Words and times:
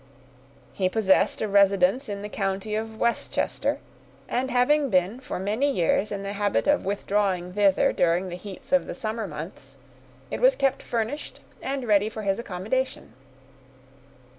He 0.73 0.89
possessed 0.89 1.41
a 1.41 1.47
residence 1.47 2.09
in 2.09 2.23
the 2.23 2.27
county 2.27 2.73
of 2.73 2.99
Westchester; 2.99 3.77
and 4.27 4.49
having 4.49 4.89
been 4.89 5.19
for 5.19 5.37
many 5.37 5.69
years 5.69 6.11
in 6.11 6.23
the 6.23 6.33
habit 6.33 6.65
of 6.65 6.83
withdrawing 6.85 7.53
thither 7.53 7.93
during 7.93 8.29
the 8.29 8.35
heats 8.35 8.71
of 8.71 8.87
the 8.87 8.95
summer 8.95 9.27
months, 9.27 9.77
it 10.31 10.41
was 10.41 10.55
kept 10.55 10.81
furnished 10.81 11.39
and 11.61 11.87
ready 11.87 12.09
for 12.09 12.23
his 12.23 12.39
accommodation. 12.39 13.13